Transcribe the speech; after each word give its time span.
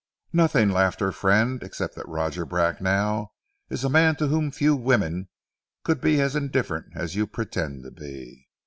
"Nothing," 0.33 0.69
laughed 0.71 0.99
her 0.99 1.11
friend, 1.11 1.61
"except 1.61 1.93
that 1.93 2.07
Roger 2.07 2.43
Bracknell 2.43 3.35
is 3.69 3.83
a 3.83 3.87
man 3.87 4.15
to 4.15 4.29
whom 4.29 4.49
few 4.49 4.75
women 4.75 5.29
could 5.83 6.01
be 6.01 6.19
as 6.19 6.35
indifferent 6.35 6.87
as 6.95 7.13
you 7.15 7.27
pretend 7.27 7.83
to 7.83 7.91
be. 7.91 8.49